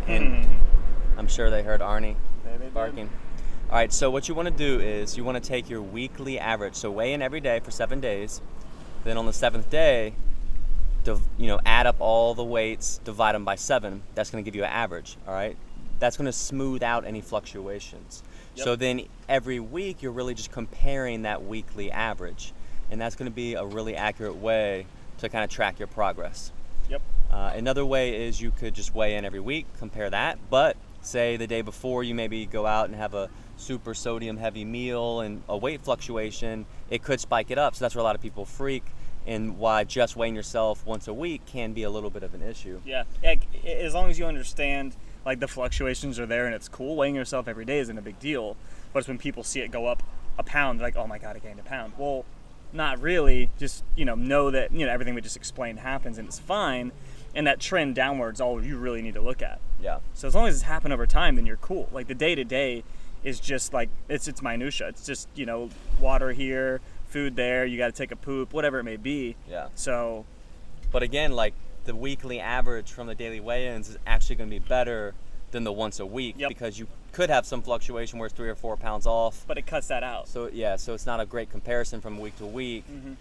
and 0.07 0.45
Hmm. 0.45 0.51
I'm 1.17 1.27
sure 1.27 1.49
they 1.49 1.63
heard 1.63 1.81
Arnie 1.81 2.15
they 2.45 2.57
did. 2.57 2.73
barking. 2.73 3.09
All 3.69 3.75
right, 3.77 3.91
so 3.91 4.11
what 4.11 4.29
you 4.29 4.35
want 4.35 4.47
to 4.47 4.53
do 4.53 4.79
is 4.79 5.17
you 5.17 5.23
want 5.23 5.41
to 5.41 5.45
take 5.45 5.69
your 5.69 5.81
weekly 5.81 6.37
average. 6.39 6.75
So 6.75 6.91
weigh 6.91 7.13
in 7.13 7.21
every 7.23 7.39
day 7.41 7.59
for 7.59 7.71
seven 7.71 7.99
days. 7.99 8.39
Then 9.05 9.17
on 9.17 9.25
the 9.25 9.33
seventh 9.33 9.69
day, 9.69 10.13
div- 11.03 11.21
you 11.37 11.47
know, 11.47 11.59
add 11.65 11.85
up 11.87 11.95
all 11.99 12.33
the 12.33 12.43
weights, 12.43 12.99
divide 13.05 13.35
them 13.35 13.45
by 13.45 13.55
seven. 13.55 14.01
That's 14.15 14.29
going 14.31 14.43
to 14.43 14.45
give 14.45 14.55
you 14.55 14.65
an 14.65 14.71
average. 14.71 15.15
All 15.25 15.33
right, 15.33 15.55
that's 15.99 16.17
going 16.17 16.25
to 16.25 16.33
smooth 16.33 16.83
out 16.83 17.05
any 17.05 17.21
fluctuations. 17.21 18.23
So 18.55 18.75
then 18.75 19.01
every 19.27 19.59
week 19.59 20.01
you're 20.01 20.13
really 20.13 20.33
just 20.33 20.51
comparing 20.51 21.23
that 21.23 21.45
weekly 21.45 21.91
average, 21.91 22.53
and 22.89 22.99
that's 22.99 23.15
going 23.15 23.29
to 23.29 23.35
be 23.35 23.53
a 23.55 23.65
really 23.65 23.95
accurate 23.95 24.37
way 24.37 24.85
to 25.19 25.29
kind 25.29 25.43
of 25.43 25.49
track 25.49 25.77
your 25.77 25.89
progress. 25.89 26.51
Yep. 26.89 27.01
Uh, 27.31 27.51
another 27.53 27.85
way 27.85 28.25
is 28.25 28.41
you 28.41 28.51
could 28.51 28.73
just 28.73 28.95
weigh 28.95 29.15
in 29.15 29.25
every 29.25 29.41
week, 29.41 29.65
compare 29.77 30.09
that. 30.09 30.39
But 30.49 30.77
say 31.05 31.37
the 31.37 31.47
day 31.47 31.61
before 31.61 32.03
you 32.03 32.15
maybe 32.15 32.45
go 32.45 32.65
out 32.65 32.87
and 32.87 32.95
have 32.95 33.13
a 33.13 33.29
super 33.57 33.93
sodium 33.93 34.37
heavy 34.37 34.65
meal 34.65 35.21
and 35.21 35.41
a 35.47 35.57
weight 35.57 35.81
fluctuation, 35.81 36.65
it 36.89 37.03
could 37.03 37.19
spike 37.19 37.51
it 37.51 37.57
up. 37.57 37.75
So 37.75 37.85
that's 37.85 37.95
where 37.95 38.01
a 38.01 38.03
lot 38.03 38.15
of 38.15 38.21
people 38.21 38.45
freak 38.45 38.85
and 39.27 39.57
why 39.57 39.83
just 39.83 40.15
weighing 40.15 40.35
yourself 40.35 40.85
once 40.85 41.07
a 41.07 41.13
week 41.13 41.45
can 41.45 41.73
be 41.73 41.83
a 41.83 41.89
little 41.89 42.09
bit 42.09 42.23
of 42.23 42.33
an 42.33 42.41
issue. 42.41 42.79
Yeah. 42.85 43.03
As 43.65 43.93
long 43.93 44.09
as 44.09 44.19
you 44.19 44.25
understand 44.25 44.95
like 45.25 45.39
the 45.39 45.47
fluctuations 45.47 46.19
are 46.19 46.25
there 46.25 46.45
and 46.45 46.53
it's 46.53 46.69
cool, 46.69 46.95
weighing 46.95 47.15
yourself 47.15 47.47
every 47.47 47.65
day 47.65 47.79
isn't 47.79 47.97
a 47.97 48.01
big 48.01 48.19
deal. 48.19 48.55
But 48.93 48.99
it's 48.99 49.07
when 49.07 49.17
people 49.17 49.43
see 49.43 49.61
it 49.61 49.71
go 49.71 49.87
up 49.87 50.03
a 50.37 50.43
pound, 50.43 50.79
like, 50.79 50.95
oh 50.95 51.07
my 51.07 51.17
god, 51.17 51.35
I 51.35 51.39
gained 51.39 51.59
a 51.59 51.63
pound. 51.63 51.93
Well, 51.97 52.25
not 52.71 53.01
really. 53.01 53.49
Just 53.57 53.83
you 53.95 54.05
know, 54.05 54.15
know 54.15 54.51
that 54.51 54.71
you 54.71 54.85
know 54.85 54.91
everything 54.91 55.15
we 55.15 55.21
just 55.21 55.37
explained 55.37 55.79
happens 55.79 56.17
and 56.17 56.27
it's 56.27 56.39
fine, 56.39 56.91
and 57.35 57.45
that 57.47 57.59
trend 57.59 57.95
downwards 57.95 58.39
all 58.41 58.63
you 58.63 58.77
really 58.77 59.01
need 59.01 59.13
to 59.15 59.21
look 59.21 59.41
at. 59.41 59.59
Yeah. 59.81 59.99
So 60.13 60.27
as 60.27 60.33
long 60.35 60.47
as 60.47 60.55
it's 60.55 60.63
happened 60.63 60.93
over 60.93 61.05
time, 61.05 61.35
then 61.35 61.45
you're 61.45 61.57
cool. 61.57 61.89
Like 61.91 62.07
the 62.07 62.15
day 62.15 62.33
to 62.35 62.43
day 62.43 62.83
is 63.23 63.39
just 63.39 63.73
like 63.73 63.89
it's 64.09 64.27
it's 64.27 64.41
minutia. 64.41 64.87
It's 64.87 65.05
just 65.05 65.27
you 65.35 65.45
know 65.45 65.69
water 65.99 66.31
here, 66.31 66.81
food 67.07 67.35
there. 67.35 67.65
You 67.65 67.77
got 67.77 67.87
to 67.87 67.91
take 67.93 68.11
a 68.11 68.15
poop, 68.15 68.53
whatever 68.53 68.79
it 68.79 68.83
may 68.83 68.97
be. 68.97 69.35
Yeah. 69.49 69.67
So. 69.75 70.25
But 70.91 71.03
again, 71.03 71.33
like 71.33 71.53
the 71.83 71.93
weekly 71.95 72.39
average 72.39 72.91
from 72.91 73.07
the 73.07 73.15
daily 73.15 73.39
weigh-ins 73.41 73.89
is 73.89 73.97
actually 74.07 74.37
going 74.37 74.49
to 74.49 74.55
be 74.59 74.65
better 74.65 75.13
than 75.51 75.63
the 75.65 75.73
once 75.73 75.99
a 75.99 76.05
week 76.05 76.35
Yep. 76.37 76.49
because 76.49 76.79
you 76.79 76.87
could 77.11 77.29
have 77.29 77.45
some 77.45 77.61
fluctuation 77.61 78.17
where 78.17 78.27
it's 78.27 78.35
three 78.35 78.47
or 78.49 78.55
four 78.55 78.77
pounds 78.77 79.05
off. 79.05 79.43
But 79.47 79.57
it 79.57 79.65
cuts 79.67 79.87
that 79.87 80.03
out. 80.03 80.27
So 80.29 80.49
yeah, 80.53 80.77
so 80.77 80.93
it's 80.93 81.05
not 81.05 81.19
a 81.19 81.25
great 81.25 81.49
comparison 81.51 81.99
from 82.01 82.17
week 82.17 82.37
to 82.37 82.45
week. 82.45 82.85
Mm-hmm. 82.89 83.13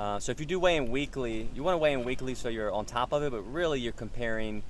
Uh, 0.00 0.18
so 0.18 0.32
if 0.32 0.40
you 0.40 0.46
do 0.46 0.58
weigh 0.58 0.76
in 0.76 0.90
weekly, 0.90 1.46
you 1.54 1.62
want 1.62 1.74
to 1.74 1.78
weigh 1.78 1.92
in 1.92 2.04
weekly 2.04 2.34
so 2.34 2.48
you're 2.48 2.72
on 2.72 2.86
top 2.86 3.12
of 3.12 3.22
it, 3.22 3.30
but 3.30 3.42
really 3.42 3.78
you're 3.78 3.92
comparing 3.92 4.62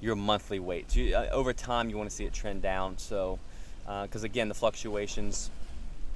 your 0.00 0.16
monthly 0.16 0.58
weights. 0.58 0.96
You, 0.96 1.14
uh, 1.14 1.28
over 1.32 1.52
time, 1.52 1.90
you 1.90 1.98
want 1.98 2.08
to 2.08 2.16
see 2.16 2.24
it 2.24 2.32
trend 2.32 2.62
down. 2.62 2.96
So 2.96 3.38
because 3.84 4.24
again, 4.24 4.48
the 4.48 4.54
fluctuations 4.54 5.50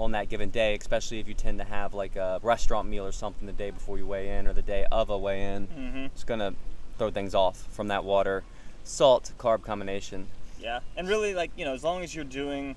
on 0.00 0.12
that 0.12 0.30
given 0.30 0.48
day, 0.48 0.74
especially 0.80 1.20
if 1.20 1.28
you 1.28 1.34
tend 1.34 1.58
to 1.58 1.64
have 1.64 1.92
like 1.92 2.16
a 2.16 2.40
restaurant 2.42 2.88
meal 2.88 3.04
or 3.04 3.12
something 3.12 3.46
the 3.46 3.52
day 3.52 3.70
before 3.70 3.98
you 3.98 4.06
weigh 4.06 4.38
in 4.38 4.46
or 4.46 4.54
the 4.54 4.62
day 4.62 4.86
of 4.90 5.10
a 5.10 5.18
weigh 5.18 5.42
in, 5.54 5.66
Mm-hmm. 5.66 6.04
it's 6.06 6.24
gonna 6.24 6.54
throw 6.96 7.10
things 7.10 7.34
off 7.34 7.66
from 7.70 7.88
that 7.88 8.02
water 8.02 8.44
salt 8.82 9.30
carb 9.38 9.62
combination. 9.62 10.26
Yeah, 10.58 10.80
and 10.96 11.06
really, 11.06 11.34
like 11.34 11.50
you 11.54 11.66
know, 11.66 11.74
as 11.74 11.84
long 11.84 12.02
as 12.02 12.14
you're 12.14 12.24
doing, 12.24 12.76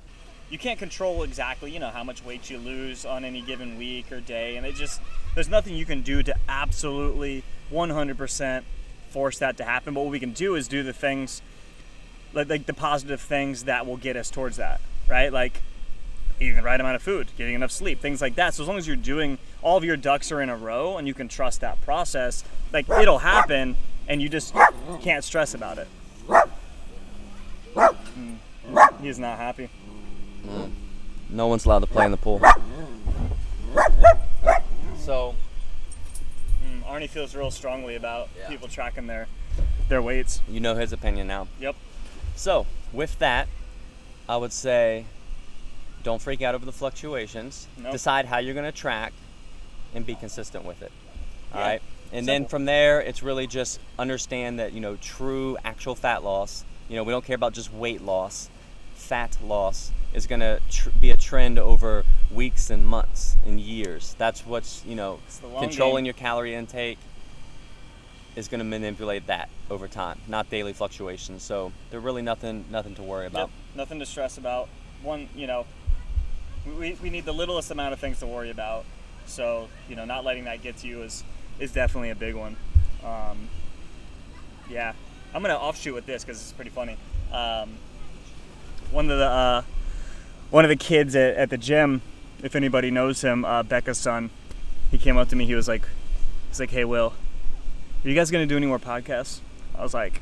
you 0.51 0.57
can't 0.57 0.77
control 0.77 1.23
exactly, 1.23 1.71
you 1.71 1.79
know, 1.79 1.89
how 1.89 2.03
much 2.03 2.23
weight 2.23 2.49
you 2.49 2.57
lose 2.57 3.05
on 3.05 3.23
any 3.23 3.41
given 3.41 3.77
week 3.77 4.11
or 4.11 4.19
day, 4.19 4.57
and 4.57 4.65
it 4.65 4.75
just 4.75 5.01
there's 5.33 5.49
nothing 5.49 5.75
you 5.75 5.85
can 5.85 6.01
do 6.01 6.21
to 6.21 6.35
absolutely 6.49 7.43
100% 7.71 8.63
force 9.09 9.39
that 9.39 9.55
to 9.57 9.63
happen. 9.63 9.93
But 9.93 10.01
what 10.01 10.11
we 10.11 10.19
can 10.19 10.33
do 10.33 10.55
is 10.55 10.67
do 10.67 10.83
the 10.83 10.91
things, 10.91 11.41
like, 12.33 12.49
like 12.49 12.65
the 12.65 12.73
positive 12.73 13.21
things 13.21 13.63
that 13.63 13.87
will 13.87 13.95
get 13.95 14.17
us 14.17 14.29
towards 14.29 14.57
that, 14.57 14.81
right? 15.07 15.31
Like 15.31 15.61
eating 16.41 16.57
the 16.57 16.63
right 16.63 16.79
amount 16.79 16.97
of 16.97 17.01
food, 17.01 17.29
getting 17.37 17.55
enough 17.55 17.71
sleep, 17.71 18.01
things 18.01 18.21
like 18.21 18.35
that. 18.35 18.53
So 18.53 18.63
as 18.63 18.67
long 18.67 18.77
as 18.77 18.85
you're 18.85 18.97
doing 18.97 19.37
all 19.61 19.77
of 19.77 19.85
your 19.85 19.95
ducks 19.95 20.33
are 20.33 20.41
in 20.41 20.49
a 20.49 20.57
row 20.57 20.97
and 20.97 21.07
you 21.07 21.13
can 21.13 21.29
trust 21.29 21.61
that 21.61 21.79
process, 21.81 22.43
like 22.73 22.89
it'll 22.89 23.19
happen, 23.19 23.77
and 24.05 24.21
you 24.21 24.27
just 24.27 24.53
can't 25.01 25.23
stress 25.23 25.53
about 25.53 25.77
it. 25.77 25.87
Mm. 27.77 29.01
He's 29.01 29.17
not 29.17 29.37
happy. 29.37 29.69
No 31.29 31.47
one's 31.47 31.65
allowed 31.65 31.79
to 31.79 31.87
play 31.87 32.05
in 32.05 32.11
the 32.11 32.17
pool. 32.17 32.41
So 34.97 35.35
Mm, 36.65 36.83
Arnie 36.83 37.09
feels 37.09 37.33
real 37.35 37.49
strongly 37.51 37.95
about 37.95 38.29
Yeah. 38.37 38.47
people 38.47 38.67
tracking 38.67 39.07
their 39.07 39.27
their 39.89 40.01
weights. 40.01 40.41
you 40.47 40.59
know 40.59 40.75
his 40.75 40.93
opinion 40.93 41.27
now. 41.27 41.47
Yep. 41.59 41.75
So, 42.35 42.65
with 42.93 43.17
that, 43.19 43.47
I 44.29 44.37
would 44.37 44.53
say 44.53 45.05
don't 46.03 46.21
freak 46.21 46.41
out 46.41 46.55
over 46.55 46.65
the 46.65 46.71
fluctuations. 46.71 47.67
Nope. 47.77 47.91
Decide 47.91 48.25
how 48.27 48.37
you're 48.37 48.53
going 48.53 48.71
to 48.71 48.77
track 48.77 49.11
and 49.93 50.05
be 50.05 50.15
consistent 50.15 50.63
with 50.65 50.81
it. 50.81 50.91
All 51.53 51.59
Yeah. 51.59 51.67
right? 51.67 51.81
And 52.13 52.27
then 52.27 52.45
from 52.45 52.65
there, 52.65 53.01
it's 53.01 53.21
really 53.21 53.47
just 53.47 53.79
understand 53.99 54.59
that, 54.59 54.71
you 54.73 54.79
know, 54.79 54.95
true 54.97 55.57
actual 55.65 55.95
fat 55.95 56.23
loss, 56.23 56.63
you 56.89 56.95
know, 56.95 57.03
we 57.03 57.11
don't 57.11 57.25
care 57.25 57.35
about 57.35 57.53
just 57.53 57.73
weight 57.73 58.01
loss. 58.01 58.49
Fat 59.01 59.37
loss 59.43 59.91
is 60.13 60.27
going 60.27 60.39
to 60.41 60.59
tr- 60.69 60.89
be 60.99 61.11
a 61.11 61.17
trend 61.17 61.57
over 61.59 62.05
weeks 62.31 62.69
and 62.69 62.85
months 62.85 63.35
and 63.45 63.59
years. 63.59 64.15
That's 64.17 64.45
what's, 64.45 64.83
you 64.85 64.95
know, 64.95 65.19
It's 65.27 65.37
the 65.39 65.47
long 65.47 65.63
controlling 65.63 66.03
game. 66.03 66.05
your 66.05 66.13
calorie 66.13 66.53
intake 66.55 66.97
is 68.35 68.47
going 68.47 68.59
to 68.59 68.65
manipulate 68.65 69.27
that 69.27 69.49
over 69.69 69.87
time, 69.87 70.19
not 70.27 70.49
daily 70.49 70.71
fluctuations. 70.71 71.43
So 71.43 71.71
there's 71.89 72.03
really 72.03 72.21
nothing 72.21 72.65
nothing 72.69 72.95
to 72.95 73.03
worry 73.03 73.25
Yep. 73.25 73.31
about. 73.31 73.49
Nothing 73.75 73.99
to 73.99 74.05
stress 74.05 74.37
about. 74.37 74.69
One, 75.03 75.27
you 75.35 75.47
know, 75.47 75.65
we, 76.65 76.93
we 77.01 77.09
need 77.09 77.25
the 77.25 77.33
littlest 77.33 77.71
amount 77.71 77.91
of 77.93 77.99
things 77.99 78.19
to 78.19 78.27
worry 78.27 78.49
about. 78.51 78.85
So, 79.25 79.67
you 79.89 79.95
know, 79.95 80.05
not 80.05 80.23
letting 80.23 80.45
that 80.45 80.61
get 80.61 80.77
to 80.77 80.87
you 80.87 81.01
is 81.03 81.23
is 81.59 81.73
definitely 81.73 82.11
a 82.11 82.15
big 82.15 82.35
one. 82.35 82.55
Um, 83.03 83.49
yeah. 84.69 84.93
I'm 85.33 85.41
going 85.41 85.53
to 85.53 85.59
offshoot 85.59 85.93
with 85.93 86.05
this 86.05 86.23
because 86.23 86.41
it's 86.41 86.51
pretty 86.51 86.71
funny. 86.71 86.97
Um, 87.31 87.77
one 88.91 89.09
of 89.09 89.17
the 89.17 89.25
uh, 89.25 89.63
one 90.49 90.65
of 90.65 90.69
the 90.69 90.75
kids 90.75 91.15
at, 91.15 91.35
at 91.35 91.49
the 91.49 91.57
gym, 91.57 92.01
if 92.43 92.55
anybody 92.55 92.91
knows 92.91 93.21
him, 93.21 93.45
uh, 93.45 93.63
Becca's 93.63 93.97
son, 93.97 94.29
he 94.91 94.97
came 94.97 95.17
up 95.17 95.29
to 95.29 95.35
me. 95.35 95.45
He 95.45 95.55
was 95.55 95.67
like, 95.67 95.87
he's 96.49 96.59
like, 96.59 96.71
hey, 96.71 96.83
Will, 96.83 97.13
are 98.03 98.09
you 98.09 98.15
guys 98.15 98.29
to 98.29 98.45
do 98.45 98.57
any 98.57 98.67
more 98.67 98.79
podcasts? 98.79 99.39
I 99.75 99.83
was 99.83 99.93
like, 99.93 100.21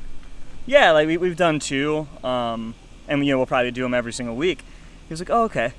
yeah, 0.65 0.91
like 0.91 1.07
we, 1.07 1.17
we've 1.17 1.37
done 1.37 1.59
two, 1.59 2.07
um, 2.23 2.75
and 3.07 3.25
you 3.25 3.33
know 3.33 3.37
we'll 3.37 3.47
probably 3.47 3.71
do 3.71 3.83
them 3.83 3.93
every 3.93 4.13
single 4.13 4.35
week. 4.35 4.61
He 5.07 5.13
was 5.13 5.19
like, 5.19 5.29
oh 5.29 5.43
okay. 5.43 5.73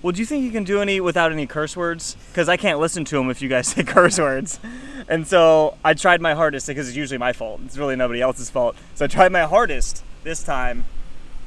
Well, 0.00 0.12
do 0.12 0.20
you 0.20 0.26
think 0.26 0.44
you 0.44 0.52
can 0.52 0.62
do 0.62 0.80
any 0.80 1.00
without 1.00 1.32
any 1.32 1.46
curse 1.46 1.76
words? 1.76 2.16
Because 2.28 2.48
I 2.48 2.56
can't 2.56 2.78
listen 2.78 3.04
to 3.06 3.16
them 3.16 3.30
if 3.30 3.42
you 3.42 3.48
guys 3.48 3.68
say 3.68 3.82
curse 3.84 4.18
words. 4.18 4.60
And 5.08 5.26
so 5.26 5.76
I 5.84 5.94
tried 5.94 6.20
my 6.20 6.34
hardest 6.34 6.68
because 6.68 6.86
it's 6.86 6.96
usually 6.96 7.18
my 7.18 7.32
fault. 7.32 7.60
It's 7.64 7.76
really 7.76 7.96
nobody 7.96 8.20
else's 8.20 8.48
fault. 8.48 8.76
So 8.94 9.06
I 9.06 9.08
tried 9.08 9.32
my 9.32 9.42
hardest 9.42 10.04
this 10.22 10.44
time 10.44 10.84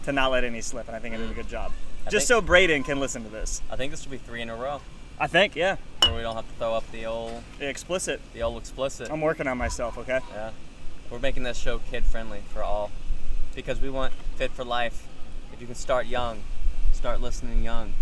to 0.03 0.12
not 0.12 0.31
let 0.31 0.43
any 0.43 0.62
slip, 0.62 0.88
and 0.88 0.96
I 0.96 1.00
think 1.00 1.15
I 1.15 1.17
did 1.17 1.29
a 1.29 1.34
good 1.34 1.48
job. 1.50 1.72
I 2.05 2.10
Just 2.10 2.27
so 2.27 2.41
Braden 2.41 2.84
can 2.84 3.00
listen 3.00 3.24
to 3.24 3.29
this. 3.29 3.62
I 3.70 3.75
think 3.75 3.91
this 3.91 4.03
will 4.03 4.12
be 4.12 4.17
three 4.17 4.41
in 4.41 4.50
a 4.50 4.55
row 4.55 4.81
I 5.22 5.27
think, 5.27 5.55
yeah, 5.55 5.77
where 6.01 6.15
we 6.15 6.22
don't 6.24 6.36
have 6.36 6.48
to 6.48 6.53
throw 6.55 6.74
up 6.74 6.89
the 6.91 7.05
old 7.05 7.43
explicit. 7.60 8.20
the 8.34 8.41
old 8.41 8.60
explicit. 8.60 9.12
I'm 9.12 9.22
working 9.22 9.46
on 9.48 9.55
myself. 9.55 9.96
Okay. 10.00 10.20
yeah, 10.34 10.50
we're 11.12 11.20
making 11.20 11.43
this 11.43 11.58
show 11.60 11.77
kid 11.77 12.05
friendly 12.05 12.39
for 12.50 12.63
all 12.63 12.89
because 13.53 13.79
we 13.79 13.91
want 13.91 14.13
fit 14.36 14.51
for 14.51 14.63
life. 14.63 15.05
If 15.53 15.62
you 15.62 15.67
can 15.67 15.75
start 15.75 16.08
young, 16.08 16.41
start 16.91 17.22
listening 17.22 17.62
young, 17.63 17.93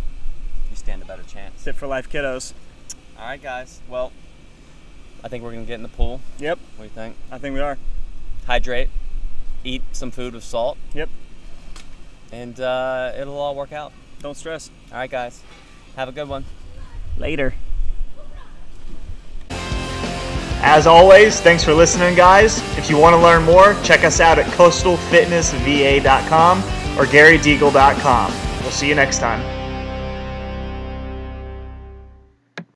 you 0.69 0.77
stand 0.77 1.01
a 1.01 1.05
better 1.05 1.23
chance. 1.23 1.61
Fit 1.61 1.75
for 1.75 1.87
life, 1.87 2.09
kiddos. 2.09 2.53
All 3.17 3.25
right, 3.25 3.41
guys. 3.41 3.81
Well, 3.89 4.13
I 5.21 5.27
think 5.27 5.43
we're 5.43 5.51
gonna 5.51 5.65
get 5.65 5.75
in 5.75 5.83
the 5.83 5.89
pool. 5.89 6.21
Yep, 6.37 6.57
What 6.77 6.77
do 6.77 6.83
you 6.83 6.89
think? 6.89 7.17
I 7.29 7.37
think 7.37 7.53
we 7.53 7.59
are. 7.59 7.77
Hydrate, 8.47 8.89
eat 9.65 9.83
some 9.91 10.09
food 10.09 10.33
with 10.33 10.45
salt, 10.45 10.77
Yep. 10.93 11.09
And 12.31 12.59
uh, 12.59 13.13
it'll 13.17 13.37
all 13.37 13.55
work 13.55 13.71
out. 13.71 13.93
Don't 14.21 14.35
stress. 14.35 14.69
All 14.91 14.97
right, 14.97 15.09
guys. 15.09 15.41
Have 15.95 16.09
a 16.09 16.11
good 16.11 16.27
one. 16.27 16.43
Later. 17.17 17.53
As 20.61 20.87
always, 20.87 21.39
thanks 21.39 21.63
for 21.63 21.73
listening, 21.73 22.15
guys. 22.15 22.59
If 22.77 22.89
you 22.89 22.97
want 22.97 23.15
to 23.15 23.21
learn 23.21 23.43
more, 23.43 23.75
check 23.81 24.03
us 24.03 24.19
out 24.19 24.37
at 24.37 24.45
coastalfitnessva.com 24.47 26.59
or 26.99 27.05
garydeagle.com. 27.05 28.33
We'll 28.61 28.71
see 28.71 28.89
you 28.89 28.95
next 28.95 29.19
time. 29.19 29.58